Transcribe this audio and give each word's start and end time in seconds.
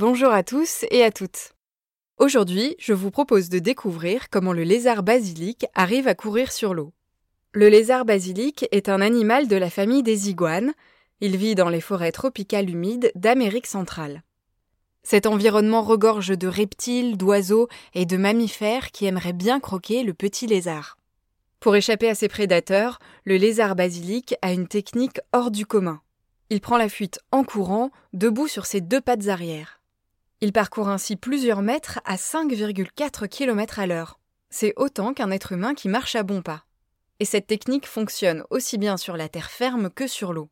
Bonjour 0.00 0.30
à 0.30 0.44
tous 0.44 0.84
et 0.92 1.02
à 1.02 1.10
toutes. 1.10 1.54
Aujourd'hui, 2.18 2.76
je 2.78 2.92
vous 2.92 3.10
propose 3.10 3.48
de 3.48 3.58
découvrir 3.58 4.30
comment 4.30 4.52
le 4.52 4.62
lézard 4.62 5.02
basilic 5.02 5.66
arrive 5.74 6.06
à 6.06 6.14
courir 6.14 6.52
sur 6.52 6.72
l'eau. 6.72 6.92
Le 7.52 7.68
lézard 7.68 8.04
basilic 8.04 8.68
est 8.70 8.88
un 8.88 9.00
animal 9.00 9.48
de 9.48 9.56
la 9.56 9.70
famille 9.70 10.04
des 10.04 10.30
iguanes. 10.30 10.72
Il 11.20 11.36
vit 11.36 11.56
dans 11.56 11.68
les 11.68 11.80
forêts 11.80 12.12
tropicales 12.12 12.70
humides 12.70 13.10
d'Amérique 13.16 13.66
centrale. 13.66 14.22
Cet 15.02 15.26
environnement 15.26 15.82
regorge 15.82 16.38
de 16.38 16.46
reptiles, 16.46 17.16
d'oiseaux 17.16 17.66
et 17.92 18.06
de 18.06 18.16
mammifères 18.16 18.92
qui 18.92 19.06
aimeraient 19.06 19.32
bien 19.32 19.58
croquer 19.58 20.04
le 20.04 20.14
petit 20.14 20.46
lézard. 20.46 20.96
Pour 21.58 21.74
échapper 21.74 22.08
à 22.08 22.14
ses 22.14 22.28
prédateurs, 22.28 23.00
le 23.24 23.36
lézard 23.36 23.74
basilic 23.74 24.36
a 24.42 24.52
une 24.52 24.68
technique 24.68 25.18
hors 25.32 25.50
du 25.50 25.66
commun. 25.66 26.00
Il 26.50 26.60
prend 26.60 26.76
la 26.76 26.88
fuite 26.88 27.18
en 27.32 27.42
courant, 27.42 27.90
debout 28.12 28.46
sur 28.46 28.64
ses 28.64 28.80
deux 28.80 29.00
pattes 29.00 29.26
arrière. 29.26 29.77
Il 30.40 30.52
parcourt 30.52 30.88
ainsi 30.88 31.16
plusieurs 31.16 31.62
mètres 31.62 31.98
à 32.04 32.14
5,4 32.14 33.26
km 33.26 33.80
à 33.80 33.86
l'heure. 33.88 34.20
C'est 34.50 34.72
autant 34.76 35.12
qu'un 35.12 35.32
être 35.32 35.50
humain 35.50 35.74
qui 35.74 35.88
marche 35.88 36.14
à 36.14 36.22
bons 36.22 36.42
pas. 36.42 36.64
Et 37.18 37.24
cette 37.24 37.48
technique 37.48 37.88
fonctionne 37.88 38.44
aussi 38.50 38.78
bien 38.78 38.96
sur 38.96 39.16
la 39.16 39.28
terre 39.28 39.50
ferme 39.50 39.90
que 39.90 40.06
sur 40.06 40.32
l'eau. 40.32 40.48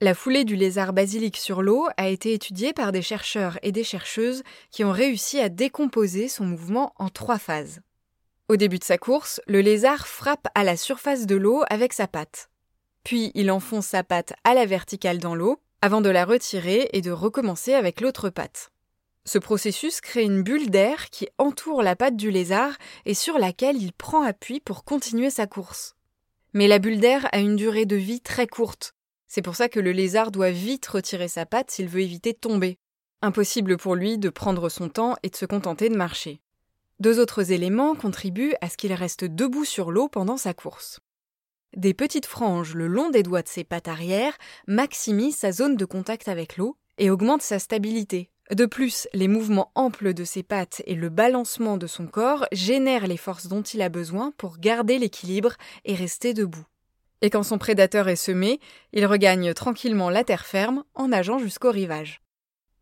La 0.00 0.14
foulée 0.14 0.44
du 0.44 0.54
lézard 0.54 0.92
basilic 0.92 1.36
sur 1.36 1.60
l'eau 1.60 1.88
a 1.96 2.06
été 2.06 2.34
étudiée 2.34 2.72
par 2.72 2.92
des 2.92 3.02
chercheurs 3.02 3.58
et 3.62 3.72
des 3.72 3.82
chercheuses 3.82 4.44
qui 4.70 4.84
ont 4.84 4.92
réussi 4.92 5.40
à 5.40 5.48
décomposer 5.48 6.28
son 6.28 6.44
mouvement 6.44 6.92
en 6.96 7.08
trois 7.08 7.38
phases. 7.38 7.80
Au 8.48 8.54
début 8.54 8.78
de 8.78 8.84
sa 8.84 8.96
course, 8.96 9.40
le 9.48 9.60
lézard 9.60 10.06
frappe 10.06 10.46
à 10.54 10.62
la 10.62 10.76
surface 10.76 11.26
de 11.26 11.34
l'eau 11.34 11.64
avec 11.68 11.94
sa 11.94 12.06
patte. 12.06 12.48
Puis 13.02 13.32
il 13.34 13.50
enfonce 13.50 13.86
sa 13.86 14.04
patte 14.04 14.34
à 14.44 14.54
la 14.54 14.66
verticale 14.66 15.18
dans 15.18 15.34
l'eau, 15.34 15.58
avant 15.82 16.00
de 16.00 16.10
la 16.10 16.24
retirer 16.24 16.90
et 16.92 17.00
de 17.00 17.10
recommencer 17.10 17.74
avec 17.74 18.00
l'autre 18.00 18.30
patte. 18.30 18.70
Ce 19.26 19.38
processus 19.38 20.00
crée 20.00 20.22
une 20.22 20.44
bulle 20.44 20.70
d'air 20.70 21.10
qui 21.10 21.28
entoure 21.38 21.82
la 21.82 21.96
patte 21.96 22.16
du 22.16 22.30
lézard 22.30 22.76
et 23.06 23.14
sur 23.14 23.38
laquelle 23.38 23.76
il 23.76 23.92
prend 23.92 24.22
appui 24.22 24.60
pour 24.60 24.84
continuer 24.84 25.30
sa 25.30 25.48
course. 25.48 25.96
Mais 26.54 26.68
la 26.68 26.78
bulle 26.78 27.00
d'air 27.00 27.28
a 27.32 27.40
une 27.40 27.56
durée 27.56 27.86
de 27.86 27.96
vie 27.96 28.20
très 28.20 28.46
courte. 28.46 28.94
C'est 29.26 29.42
pour 29.42 29.56
ça 29.56 29.68
que 29.68 29.80
le 29.80 29.90
lézard 29.90 30.30
doit 30.30 30.52
vite 30.52 30.86
retirer 30.86 31.26
sa 31.26 31.44
patte 31.44 31.72
s'il 31.72 31.88
veut 31.88 32.02
éviter 32.02 32.34
de 32.34 32.38
tomber. 32.38 32.78
Impossible 33.20 33.76
pour 33.76 33.96
lui 33.96 34.16
de 34.16 34.28
prendre 34.28 34.68
son 34.68 34.88
temps 34.88 35.16
et 35.24 35.28
de 35.30 35.36
se 35.36 35.44
contenter 35.44 35.88
de 35.88 35.96
marcher. 35.96 36.40
Deux 37.00 37.18
autres 37.18 37.50
éléments 37.50 37.96
contribuent 37.96 38.54
à 38.60 38.68
ce 38.68 38.76
qu'il 38.76 38.92
reste 38.92 39.24
debout 39.24 39.64
sur 39.64 39.90
l'eau 39.90 40.08
pendant 40.08 40.36
sa 40.36 40.54
course. 40.54 41.00
Des 41.76 41.94
petites 41.94 42.26
franges 42.26 42.74
le 42.74 42.86
long 42.86 43.10
des 43.10 43.24
doigts 43.24 43.42
de 43.42 43.48
ses 43.48 43.64
pattes 43.64 43.88
arrière 43.88 44.38
maximisent 44.68 45.36
sa 45.36 45.50
zone 45.50 45.76
de 45.76 45.84
contact 45.84 46.28
avec 46.28 46.56
l'eau 46.56 46.76
et 46.96 47.10
augmentent 47.10 47.42
sa 47.42 47.58
stabilité, 47.58 48.30
de 48.52 48.66
plus, 48.66 49.08
les 49.12 49.26
mouvements 49.26 49.72
amples 49.74 50.14
de 50.14 50.24
ses 50.24 50.44
pattes 50.44 50.82
et 50.86 50.94
le 50.94 51.08
balancement 51.08 51.76
de 51.76 51.88
son 51.88 52.06
corps 52.06 52.46
génèrent 52.52 53.08
les 53.08 53.16
forces 53.16 53.48
dont 53.48 53.62
il 53.62 53.82
a 53.82 53.88
besoin 53.88 54.32
pour 54.36 54.58
garder 54.58 54.98
l'équilibre 54.98 55.54
et 55.84 55.94
rester 55.94 56.32
debout. 56.32 56.64
Et 57.22 57.30
quand 57.30 57.42
son 57.42 57.58
prédateur 57.58 58.08
est 58.08 58.14
semé, 58.14 58.60
il 58.92 59.04
regagne 59.04 59.52
tranquillement 59.52 60.10
la 60.10 60.22
terre 60.22 60.46
ferme 60.46 60.84
en 60.94 61.08
nageant 61.08 61.38
jusqu'au 61.38 61.72
rivage. 61.72 62.20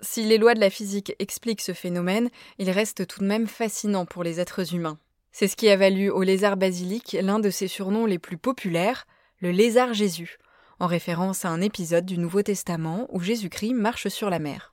Si 0.00 0.24
les 0.24 0.38
lois 0.38 0.54
de 0.54 0.60
la 0.60 0.70
physique 0.70 1.14
expliquent 1.20 1.60
ce 1.60 1.74
phénomène, 1.74 2.28
il 2.58 2.68
reste 2.70 3.06
tout 3.06 3.20
de 3.20 3.26
même 3.26 3.46
fascinant 3.46 4.04
pour 4.04 4.24
les 4.24 4.40
êtres 4.40 4.74
humains. 4.74 4.98
C'est 5.30 5.46
ce 5.46 5.54
qui 5.54 5.68
a 5.68 5.76
valu 5.76 6.10
au 6.10 6.22
lézard 6.22 6.56
basilic 6.56 7.16
l'un 7.20 7.38
de 7.38 7.50
ses 7.50 7.68
surnoms 7.68 8.06
les 8.06 8.18
plus 8.18 8.36
populaires, 8.36 9.06
le 9.38 9.52
lézard 9.52 9.94
Jésus, 9.94 10.38
en 10.80 10.88
référence 10.88 11.44
à 11.44 11.50
un 11.50 11.60
épisode 11.60 12.04
du 12.04 12.18
Nouveau 12.18 12.42
Testament 12.42 13.06
où 13.10 13.20
Jésus-Christ 13.20 13.74
marche 13.74 14.08
sur 14.08 14.28
la 14.28 14.40
mer. 14.40 14.71